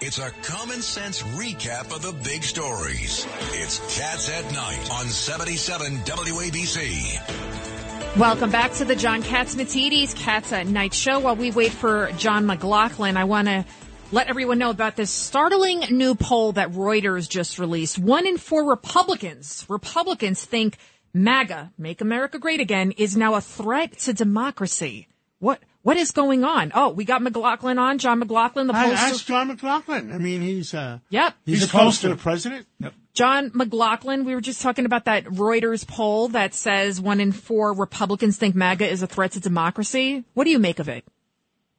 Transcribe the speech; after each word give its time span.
It's 0.00 0.20
a 0.20 0.30
common 0.42 0.80
sense 0.80 1.24
recap 1.24 1.92
of 1.92 2.02
the 2.02 2.12
big 2.22 2.44
stories. 2.44 3.26
It's 3.50 3.98
Cats 3.98 4.28
at 4.28 4.44
Night 4.52 4.88
on 4.92 5.06
77 5.06 5.98
WABC. 5.98 8.16
Welcome 8.16 8.52
back 8.52 8.74
to 8.74 8.84
the 8.84 8.94
John 8.94 9.24
Catsimatidis 9.24 10.14
Cats 10.14 10.52
at 10.52 10.68
Night 10.68 10.94
show. 10.94 11.18
While 11.18 11.34
we 11.34 11.50
wait 11.50 11.72
for 11.72 12.12
John 12.16 12.46
McLaughlin, 12.46 13.16
I 13.16 13.24
want 13.24 13.48
to 13.48 13.64
let 14.12 14.28
everyone 14.28 14.58
know 14.58 14.70
about 14.70 14.94
this 14.94 15.10
startling 15.10 15.80
new 15.90 16.14
poll 16.14 16.52
that 16.52 16.70
Reuters 16.70 17.28
just 17.28 17.58
released. 17.58 17.98
One 17.98 18.24
in 18.24 18.38
four 18.38 18.70
Republicans, 18.70 19.66
Republicans 19.68 20.44
think 20.44 20.76
MAGA, 21.12 21.72
Make 21.76 22.00
America 22.00 22.38
Great 22.38 22.60
Again, 22.60 22.92
is 22.92 23.16
now 23.16 23.34
a 23.34 23.40
threat 23.40 23.98
to 23.98 24.12
democracy. 24.12 25.08
What 25.40 25.60
what 25.88 25.96
is 25.96 26.10
going 26.10 26.44
on? 26.44 26.70
Oh, 26.74 26.90
we 26.90 27.06
got 27.06 27.22
McLaughlin 27.22 27.78
on, 27.78 27.96
John 27.96 28.18
McLaughlin, 28.18 28.66
the 28.66 28.74
I, 28.76 28.88
pollster. 28.88 28.92
ask 28.92 29.24
John 29.26 29.48
McLaughlin. 29.48 30.12
I 30.12 30.18
mean, 30.18 30.42
he's 30.42 30.74
uh, 30.74 30.98
Yep. 31.08 31.34
he's, 31.46 31.60
He's 31.60 31.68
a 31.68 31.70
close 31.70 32.02
to 32.02 32.08
pollster. 32.08 32.10
the 32.10 32.16
president. 32.16 32.66
John 33.14 33.50
McLaughlin, 33.54 34.26
we 34.26 34.34
were 34.34 34.42
just 34.42 34.60
talking 34.60 34.84
about 34.84 35.06
that 35.06 35.24
Reuters 35.24 35.88
poll 35.88 36.28
that 36.28 36.52
says 36.52 37.00
one 37.00 37.20
in 37.20 37.32
four 37.32 37.72
Republicans 37.72 38.36
think 38.36 38.54
MAGA 38.54 38.86
is 38.86 39.02
a 39.02 39.06
threat 39.06 39.32
to 39.32 39.40
democracy. 39.40 40.24
What 40.34 40.44
do 40.44 40.50
you 40.50 40.58
make 40.58 40.78
of 40.78 40.90
it? 40.90 41.04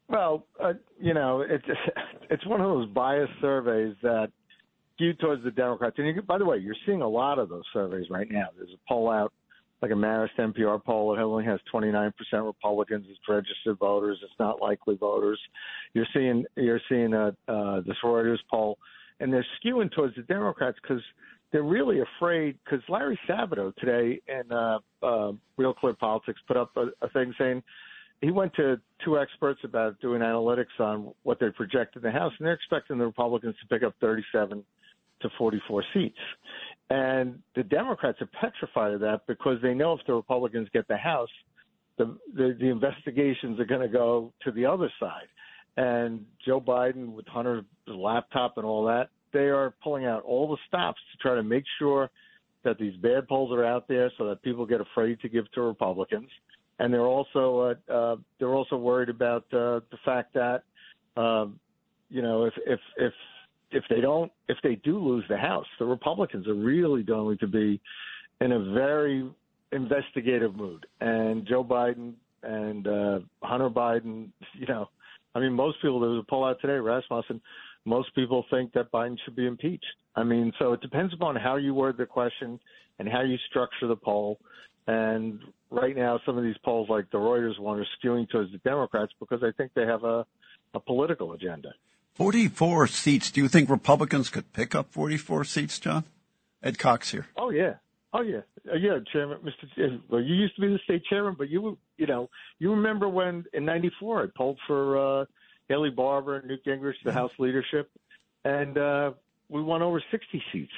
Well, 0.08 0.48
uh, 0.59 0.73
you 1.00 1.14
know, 1.14 1.41
it's 1.41 1.66
it's 2.31 2.45
one 2.48 2.62
of 2.62 2.67
those 2.67 2.89
biased 2.89 3.34
surveys 3.39 3.95
that 4.02 4.31
skew 4.95 5.14
towards 5.14 5.44
the 5.44 5.52
Democrats. 5.52 5.95
And 6.00 6.08
you, 6.08 6.22
by 6.23 6.39
the 6.39 6.45
way, 6.45 6.58
you're 6.58 6.76
seeing 6.86 7.02
a 7.03 7.08
lot 7.08 7.38
of 7.38 7.48
those 7.48 7.64
surveys 7.73 8.09
right 8.09 8.28
now. 8.30 8.48
There's 8.58 8.72
a 8.73 8.80
poll 8.88 9.09
out, 9.09 9.31
like 9.82 9.92
a 9.92 9.96
Marist 9.96 10.38
NPR 10.38 10.84
poll. 10.84 11.16
It 11.16 11.22
only 11.22 11.46
has 11.46 11.60
29% 11.74 12.12
Republicans 12.34 13.06
as 13.10 13.18
registered 13.28 13.78
voters. 13.80 14.20
It's 14.24 14.32
not 14.40 14.62
likely 14.62 14.96
voters. 14.96 15.40
You're 15.94 16.08
seeing 16.14 16.46
you're 16.56 16.82
seeing 16.90 17.14
a, 17.14 17.36
uh, 17.48 17.82
this 17.82 17.96
Reuters 18.04 18.40
poll, 18.50 18.78
and 19.20 19.32
they're 19.32 19.46
skewing 19.64 19.92
towards 19.92 20.16
the 20.16 20.23
Democrats 20.23 20.78
because 20.82 21.02
they're 21.52 21.64
really 21.64 22.02
afraid. 22.02 22.58
Because 22.64 22.81
Larry 22.90 23.20
Sabato 23.28 23.73
today 23.78 24.20
in 24.28 24.52
uh, 24.52 24.80
uh, 25.02 25.31
Real 25.58 25.73
Clear 25.73 25.94
Politics 25.94 26.40
put 26.48 26.58
up 26.58 26.72
a, 26.75 26.88
a 27.02 27.09
thing 27.09 27.34
saying 27.38 27.64
he 28.22 28.31
went 28.31 28.53
to 28.56 28.80
two 29.03 29.18
experts 29.18 29.62
about 29.64 30.00
doing 30.02 30.22
analytics 30.22 30.78
on 30.80 31.14
what 31.23 31.40
they 31.40 31.50
project 31.52 31.96
in 31.96 32.02
the 32.02 32.12
House, 32.12 32.34
and 32.38 32.46
they're 32.46 32.53
expecting 32.53 32.98
the 32.98 33.06
Republicans 33.06 33.56
to 33.62 33.68
pick 33.68 33.84
up 33.84 33.96
37 34.02 34.64
to 35.22 35.30
44 35.38 35.84
seats. 35.94 36.18
And 36.90 37.40
the 37.56 37.64
Democrats 37.64 38.20
are 38.22 38.30
petrified 38.42 38.94
of 38.94 39.00
that 39.02 39.22
because 39.28 39.58
they 39.62 39.73
know 39.73 39.94
if 39.94 40.00
the 40.08 40.14
Republicans 40.14 40.68
get 40.73 40.88
the 40.88 40.98
House, 40.98 41.30
the 41.98 42.18
the, 42.36 42.58
the 42.59 42.68
investigations 42.68 43.59
are 43.59 43.66
going 43.66 43.81
to 43.81 43.88
go 43.88 44.34
to 44.44 44.52
the 44.52 44.66
other 44.66 44.92
side. 45.00 45.28
And 45.78 46.26
Joe 46.46 46.59
Biden 46.59 47.14
with 47.14 47.28
Hunter's 47.28 47.64
laptop 47.88 48.58
and 48.58 48.66
all 48.66 48.86
that, 48.86 49.09
they 49.31 49.50
are 49.50 49.73
pulling 49.84 50.06
out 50.06 50.23
all 50.23 50.48
the 50.50 50.58
stops 50.68 51.00
to 51.12 51.18
try 51.20 51.36
to 51.36 51.44
make 51.44 51.64
sure 51.78 52.09
that 52.64 52.78
these 52.78 52.96
bad 52.98 53.28
polls 53.28 53.52
are 53.53 53.64
out 53.64 53.88
there 53.88 54.12
so 54.18 54.28
that 54.28 54.42
people 54.42 54.66
get 54.66 54.81
afraid 54.81 55.20
to 55.22 55.30
give 55.30 55.50
to 55.53 55.62
Republicans 55.62 56.30
and 56.80 56.94
they're 56.94 57.02
also 57.02 57.76
uh, 57.90 57.94
uh, 57.94 58.16
they're 58.40 58.53
also 58.53 58.78
worried 58.78 59.09
about 59.09 59.44
uh, 59.53 59.80
the 59.92 59.98
fact 60.03 60.34
that 60.34 60.64
um, 61.22 61.59
you 62.09 62.22
know 62.22 62.46
if 62.46 62.53
if 62.66 62.80
if 62.98 63.14
if 63.72 63.84
they 63.89 64.02
don't 64.02 64.31
if 64.48 64.58
they 64.64 64.75
do 64.75 64.98
lose 65.00 65.23
the 65.30 65.38
House, 65.38 65.66
the 65.80 65.86
Republicans 65.86 66.48
are 66.48 66.56
really 66.56 67.03
going 67.03 67.38
to 67.39 67.48
be 67.48 67.80
in 68.42 68.52
a 68.52 68.73
very 68.73 69.30
investigative 69.72 70.56
mood, 70.56 70.86
and 71.02 71.45
Joe 71.48 71.64
Biden 71.64 72.14
and 72.44 72.88
uh, 72.88 73.20
Hunter 73.44 73.70
Biden, 73.70 74.30
you 74.53 74.66
know, 74.67 74.90
I 75.36 75.40
mean, 75.40 75.53
most 75.53 75.81
people 75.81 76.00
there 76.00 76.09
was 76.09 76.23
a 76.25 76.30
poll 76.30 76.45
out 76.45 76.59
today, 76.62 76.73
Rasmussen. 76.73 77.42
Most 77.86 78.14
people 78.16 78.45
think 78.50 78.73
that 78.73 78.92
Biden 78.92 79.17
should 79.23 79.36
be 79.36 79.45
impeached. 79.45 79.86
I 80.16 80.23
mean, 80.23 80.52
so 80.59 80.73
it 80.73 80.81
depends 80.81 81.14
upon 81.14 81.36
how 81.36 81.56
you 81.56 81.73
word 81.73 81.97
the 81.97 82.06
question 82.06 82.59
and 82.97 83.08
how 83.08 83.22
you 83.22 83.38
structure 83.50 83.88
the 83.88 83.95
poll. 83.95 84.40
And 84.88 85.40
right 85.69 85.96
now, 85.96 86.19
some 86.25 86.38
of 86.38 86.44
these 86.44 86.57
polls, 86.66 86.90
like 86.90 87.09
the 87.12 87.18
Reuters 87.18 87.59
one, 87.59 87.80
are 87.80 87.86
skewing 88.03 88.30
towards 88.30 88.51
the 88.51 88.57
Democrats 88.59 89.13
because 89.19 89.44
I 89.44 89.51
think 89.56 89.72
they 89.75 89.86
have 89.86 90.03
a, 90.03 90.25
a 90.74 90.80
political 90.80 91.34
agenda. 91.34 91.69
44 92.19 92.88
seats. 92.88 93.31
Do 93.31 93.40
you 93.41 93.47
think 93.47 93.69
Republicans 93.69 94.30
could 94.30 94.52
pick 94.52 94.75
up 94.75 94.91
44 94.91 95.46
seats, 95.46 95.80
John? 95.80 96.03
Ed 96.62 96.78
Cox 96.78 97.12
here. 97.12 97.28
Oh 97.38 97.50
yeah, 97.50 97.75
oh 98.12 98.22
yeah, 98.22 98.41
uh, 98.69 98.75
yeah, 98.75 98.97
Chairman, 99.13 99.38
Mr. 99.38 99.66
Ch- 99.74 100.02
Well, 100.09 100.19
you 100.19 100.35
used 100.35 100.53
to 100.56 100.62
be 100.62 100.68
the 100.68 100.80
state 100.84 101.02
chairman, 101.09 101.35
but 101.38 101.50
you, 101.50 101.78
you 101.97 102.07
know, 102.07 102.30
you 102.59 102.72
remember 102.72 103.07
when 103.07 103.46
in 103.53 103.63
'94 103.63 104.24
I 104.24 104.25
polled 104.35 104.59
for 104.68 105.22
uh, 105.22 105.25
Haley 105.69 105.91
Barbour 105.91 106.35
and 106.35 106.47
Newt 106.50 106.66
Gingrich, 106.66 106.96
the 107.06 107.13
House 107.13 107.31
leadership, 107.40 107.90
and 108.44 108.78
uh, 108.78 109.12
we 109.47 109.63
won 109.63 109.81
over 109.81 110.03
60 110.12 110.44
seats, 110.51 110.74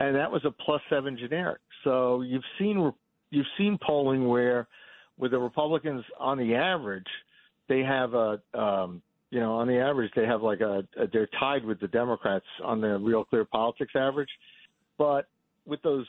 and 0.00 0.16
that 0.16 0.32
was 0.32 0.44
a 0.44 0.50
plus 0.50 0.82
seven 0.90 1.16
generic. 1.16 1.60
So 1.84 2.22
you've 2.22 2.42
seen 2.58 2.92
you've 3.30 3.46
seen 3.56 3.78
polling 3.80 4.26
where, 4.26 4.66
with 5.16 5.30
the 5.30 5.38
Republicans 5.38 6.04
on 6.18 6.36
the 6.36 6.56
average, 6.56 7.06
they 7.68 7.84
have 7.84 8.14
a 8.14 8.40
um, 8.54 9.02
you 9.30 9.40
know, 9.40 9.52
on 9.54 9.68
the 9.68 9.78
average, 9.78 10.10
they 10.16 10.26
have 10.26 10.42
like 10.42 10.60
a, 10.60 10.84
a 10.98 11.06
they're 11.12 11.28
tied 11.38 11.64
with 11.64 11.80
the 11.80 11.88
Democrats 11.88 12.44
on 12.64 12.80
the 12.80 12.98
Real 12.98 13.24
Clear 13.24 13.44
Politics 13.44 13.92
average. 13.94 14.28
But 14.98 15.28
with 15.66 15.80
those 15.82 16.06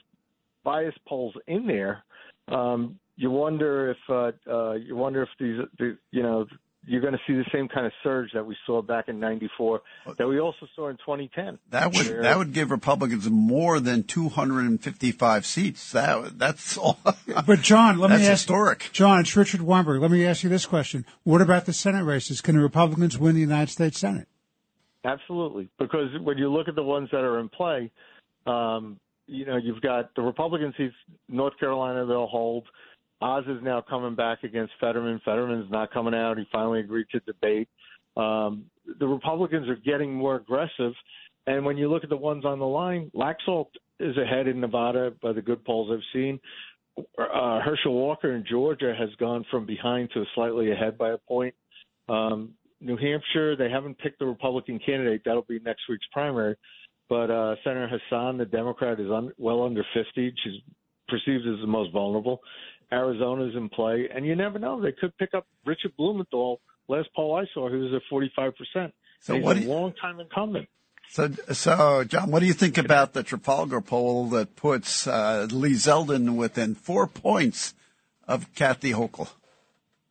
bias 0.64 0.96
polls 1.08 1.34
in 1.48 1.68
there, 1.68 2.04
um, 2.48 3.00
you 3.16 3.30
wonder 3.30 3.92
if 3.92 3.98
uh, 4.10 4.32
uh, 4.52 4.74
you 4.74 4.96
wonder 4.96 5.22
if 5.24 5.30
these, 5.40 5.60
the, 5.78 5.98
you 6.12 6.24
know, 6.24 6.46
you're 6.86 7.02
going 7.02 7.14
to 7.14 7.20
see 7.28 7.34
the 7.34 7.46
same 7.54 7.68
kind 7.68 7.86
of 7.86 7.92
surge 8.02 8.32
that 8.34 8.44
we 8.46 8.56
saw 8.66 8.82
back 8.82 9.08
in 9.08 9.20
'94, 9.20 9.82
that 10.18 10.28
we 10.28 10.40
also 10.40 10.68
saw 10.76 10.88
in 10.90 10.98
2010. 10.98 11.60
That 11.70 11.94
would 11.94 12.08
where- 12.08 12.22
that 12.24 12.38
would 12.38 12.54
give 12.54 12.72
Republicans 12.72 13.30
more 13.30 13.80
than 13.80 14.04
255 14.04 15.46
seats. 15.46 15.92
That 15.92 16.40
that's 16.40 16.78
all. 16.80 17.00
But 17.46 17.62
John, 17.62 18.00
let 18.00 18.10
That's 18.10 18.22
me 18.22 18.28
ask 18.28 18.42
historic. 18.42 18.90
John, 18.94 19.20
it's 19.20 19.36
Richard 19.36 19.62
Weinberg. 19.62 20.02
Let 20.02 20.12
me 20.12 20.26
ask 20.26 20.44
you 20.44 20.50
this 20.50 20.66
question: 20.66 21.06
What 21.24 21.42
about 21.42 21.66
the 21.66 21.74
Senate 21.74 22.04
races? 22.04 22.42
Can 22.42 22.56
the 22.56 22.62
Republicans 22.62 23.18
win 23.18 23.36
the 23.36 23.42
United 23.42 23.72
States 23.72 24.00
Senate? 24.00 24.28
Absolutely, 25.04 25.68
because 25.80 26.10
when 26.22 26.38
you 26.38 26.52
look 26.52 26.68
at 26.68 26.76
the 26.76 26.84
ones 26.84 27.10
that 27.12 27.22
are 27.22 27.40
in 27.40 27.50
play, 27.50 27.92
um, 28.46 29.00
you 29.28 29.46
know 29.46 29.58
you've 29.58 29.82
got 29.82 30.14
the 30.16 30.22
Republicans. 30.22 30.74
seats. 30.78 30.96
North 31.28 31.58
Carolina 31.60 32.06
they'll 32.06 32.28
hold. 32.28 32.66
Oz 33.22 33.44
is 33.48 33.62
now 33.62 33.82
coming 33.82 34.16
back 34.16 34.44
against 34.44 34.74
Fetterman. 34.80 35.22
Fetterman's 35.24 35.70
not 35.72 35.92
coming 35.92 36.14
out. 36.14 36.38
He 36.38 36.46
finally 36.52 36.80
agreed 36.80 37.08
to 37.12 37.20
debate. 37.22 37.70
Um, 38.18 38.66
the 39.00 39.08
Republicans 39.08 39.70
are 39.70 39.76
getting 39.76 40.14
more 40.14 40.36
aggressive, 40.36 40.94
and 41.48 41.64
when 41.66 41.78
you 41.78 41.90
look 41.90 42.04
at 42.04 42.10
the 42.10 42.18
ones 42.18 42.46
on 42.46 42.60
the 42.60 42.66
line, 42.66 43.12
Laxalt 43.16 43.68
is 44.00 44.18
ahead 44.18 44.48
in 44.48 44.60
Nevada 44.60 45.14
by 45.22 45.32
the 45.32 45.42
good 45.42 45.64
polls 45.64 45.90
I've 45.94 46.04
seen. 46.14 46.40
Uh, 46.98 47.62
Herschel 47.62 47.94
Walker 47.94 48.36
in 48.36 48.44
Georgia 48.50 48.94
has 48.98 49.10
gone 49.18 49.46
from 49.50 49.66
behind 49.66 50.10
to 50.14 50.26
slightly 50.36 50.72
ahead 50.72 50.98
by 50.98 51.12
a 51.12 51.18
point. 51.18 51.56
Um, 52.10 52.52
New 52.82 52.98
Hampshire, 52.98 53.56
they 53.56 53.70
haven't 53.70 53.98
picked 54.00 54.20
the 54.20 54.26
Republican 54.26 54.80
candidate. 54.80 55.22
That'll 55.24 55.44
be 55.44 55.60
next 55.60 55.84
week's 55.88 56.06
primary. 56.12 56.56
But 57.10 57.30
uh, 57.30 57.56
Senator 57.64 57.88
Hassan, 57.90 58.38
the 58.38 58.46
Democrat, 58.46 59.00
is 59.00 59.10
un- 59.12 59.32
well 59.38 59.64
under 59.64 59.86
50. 59.94 60.34
She's 60.44 60.54
perceived 61.08 61.46
as 61.48 61.60
the 61.62 61.68
most 61.68 61.92
vulnerable. 61.92 62.40
Arizona's 62.92 63.56
in 63.56 63.70
play, 63.70 64.10
and 64.14 64.26
you 64.26 64.36
never 64.36 64.60
know. 64.60 64.82
They 64.82 64.92
could 64.92 65.18
pick 65.18 65.34
up 65.34 65.48
Richard 65.66 65.96
Blumenthal. 65.98 66.60
Last 66.88 67.10
poll 67.16 67.36
I 67.36 67.46
saw, 67.54 67.70
he 67.70 67.76
was 67.78 67.94
at 67.94 68.02
45 68.10 68.54
percent. 68.56 68.94
So 69.22 69.36
He's 69.36 69.44
what 69.44 69.58
a 69.58 69.62
you- 69.62 69.70
long 69.70 69.94
time 70.02 70.20
incumbent. 70.20 70.68
So, 71.10 71.30
so 71.52 72.06
John, 72.06 72.32
what 72.32 72.40
do 72.40 72.46
you 72.46 72.54
think 72.54 72.78
about 72.78 73.12
the 73.12 73.22
Trafalgar 73.22 73.82
poll 73.82 74.28
that 74.30 74.56
puts 74.56 75.06
uh, 75.08 75.46
Lee 75.52 75.74
Zeldin 75.74 76.36
within 76.36 76.74
four 76.74 77.06
points 77.06 77.74
of 78.28 78.54
Kathy 78.56 78.94
Hochul? 78.94 79.30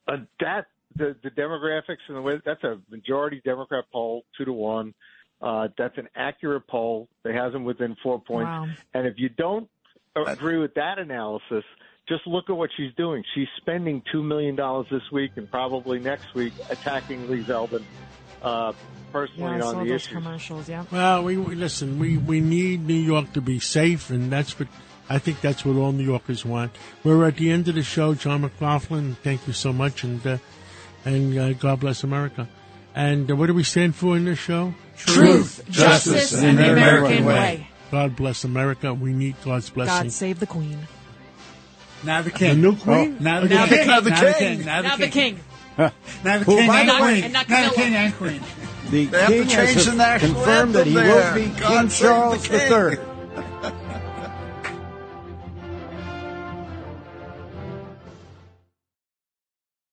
Uh, 0.07 0.19
that 0.41 0.67
the 0.97 1.17
the 1.23 1.31
demographics 1.31 1.99
and 2.09 2.17
the 2.19 2.23
way 2.23 2.41
that's 2.45 2.63
a 2.65 2.79
majority 2.91 3.41
Democrat 3.45 3.85
poll, 3.93 4.25
two 4.37 4.45
to 4.45 4.53
one. 4.53 4.93
Uh, 5.41 5.69
that's 5.79 5.97
an 5.97 6.07
accurate 6.15 6.67
poll. 6.67 7.09
They 7.25 7.33
has 7.33 7.53
them 7.55 7.65
within 7.65 7.97
four 8.03 8.21
points. 8.21 8.45
Wow. 8.49 8.67
And 8.93 9.07
if 9.07 9.15
you 9.17 9.31
don't 9.31 9.71
agree 10.15 10.59
with 10.59 10.75
that 10.75 10.99
analysis, 10.99 11.65
just 12.11 12.27
look 12.27 12.51
at 12.51 12.57
what 12.57 12.69
she's 12.77 12.93
doing. 12.95 13.25
She's 13.35 13.49
spending 13.57 14.03
two 14.13 14.23
million 14.23 14.57
dollars 14.57 14.87
this 14.91 15.11
week 15.13 15.31
and 15.37 15.51
probably 15.51 15.99
next 16.01 16.35
week 16.35 16.53
attacking 16.69 17.31
Lee 17.31 17.43
Zeldin 17.45 17.85
uh, 18.43 18.73
personally 19.13 19.53
Yeah, 19.53 19.57
I 19.57 19.61
saw 19.61 19.69
on 19.69 19.75
the 19.85 19.91
those 19.93 20.03
issues. 20.03 20.13
commercials. 20.13 20.69
Yeah. 20.69 20.85
Well, 20.91 21.23
we, 21.23 21.37
we 21.39 21.55
listen. 21.55 21.99
We 21.99 22.19
we 22.19 22.41
need 22.41 22.87
New 22.87 22.95
York 22.95 23.33
to 23.35 23.41
be 23.41 23.61
safe, 23.61 24.11
and 24.11 24.31
that's 24.31 24.59
what 24.59 24.69
I 25.09 25.19
think. 25.19 25.41
That's 25.41 25.65
what 25.65 25.77
all 25.77 25.93
New 25.93 26.05
Yorkers 26.05 26.45
want. 26.45 26.73
We're 27.05 27.27
at 27.27 27.37
the 27.37 27.51
end 27.51 27.69
of 27.69 27.77
the 27.77 27.83
show, 27.83 28.15
John 28.15 28.43
McLaughlin. 28.43 29.15
Thank 29.23 29.47
you 29.47 29.53
so 29.53 29.73
much, 29.73 30.03
and 30.05 30.27
uh, 30.27 30.39
and 31.05 31.39
uh, 31.39 31.53
God 31.55 31.81
bless 31.81 32.03
America. 32.03 32.49
And 32.95 33.31
uh, 33.31 33.37
what 33.37 33.47
do 33.47 33.55
we 33.55 33.63
stand 33.63 33.95
for 33.95 34.17
in 34.17 34.25
this 34.25 34.39
show? 34.41 34.75
Truth, 34.97 35.65
justice, 35.71 36.35
and 36.35 36.59
the 36.59 36.73
American 36.73 37.25
way. 37.25 37.69
God 37.93 38.17
bless 38.17 38.45
America. 38.45 38.93
We 38.93 39.13
need 39.13 39.37
God's 39.45 39.71
blessing. 39.71 40.05
God 40.07 40.13
save 40.13 40.41
the 40.41 40.47
Queen. 40.47 40.79
Now 42.05 42.23
the 42.23 42.31
king. 42.31 42.55
The 42.57 42.63
new 42.63 42.77
queen? 42.77 43.17
Oh, 43.21 43.23
now 43.23 43.41
the 43.41 43.49
the 43.49 43.57
king. 43.57 43.69
king. 43.69 43.87
Now 43.87 44.01
the 44.01 44.11
Now 44.11 44.21
the 44.21 44.33
king. 44.33 44.43
king. 44.57 44.65
Now 44.67 44.85
Now 44.85 44.97
the 44.97 45.09
king. 45.09 45.41
Now 46.25 46.39
the 46.39 46.45
king 46.45 46.71
and 46.71 46.91
queen. 47.01 47.33
not 47.33 47.49
Now 47.49 47.69
the 47.69 47.75
king 47.75 47.95
and 47.95 48.15
queen. 48.15 48.41
The 48.91 49.07
They 49.07 49.19
have 49.21 49.29
to 49.29 49.35
king 49.35 49.47
change 49.49 49.75
has 49.75 49.87
the 49.87 50.27
confirmed 50.27 50.75
that 50.75 50.87
he 50.87 50.99
anthem 50.99 51.15
will 51.15 51.35
be 51.35 51.61
King 51.61 51.91
save 51.91 52.31
the 52.31 52.49
Charles. 52.49 52.51
III. 52.51 53.10